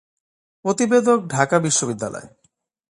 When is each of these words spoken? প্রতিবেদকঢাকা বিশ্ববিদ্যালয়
প্রতিবেদকঢাকা 0.65 1.57
বিশ্ববিদ্যালয় 1.59 2.27